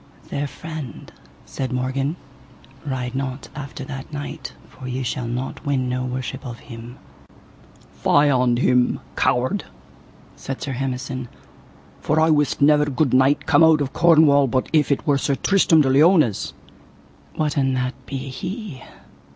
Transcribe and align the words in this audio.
Fair 0.23 0.47
friend, 0.47 1.11
said 1.45 1.71
Morgan, 1.71 2.15
ride 2.87 3.13
not 3.13 3.49
after 3.53 3.83
that 3.83 4.11
knight, 4.11 4.53
for 4.67 4.87
ye 4.87 5.03
shall 5.03 5.27
not 5.27 5.63
win 5.63 5.87
no 5.87 6.03
worship 6.03 6.43
of 6.43 6.57
him. 6.57 6.97
Fie 7.91 8.27
on 8.31 8.57
him, 8.57 8.99
coward, 9.15 9.65
said 10.35 10.59
Sir 10.59 10.71
Hemison, 10.73 11.27
for 11.99 12.19
I 12.19 12.31
wist 12.31 12.63
never 12.63 12.85
good 12.85 13.13
knight 13.13 13.45
come 13.45 13.63
out 13.63 13.79
of 13.79 13.93
Cornwall 13.93 14.47
but 14.47 14.69
if 14.73 14.91
it 14.91 15.05
were 15.05 15.19
Sir 15.19 15.35
Tristram 15.35 15.81
de 15.81 15.89
Liones. 15.91 16.53
What 17.35 17.55
an 17.55 17.75
that 17.75 17.93
be 18.07 18.17
he? 18.17 18.81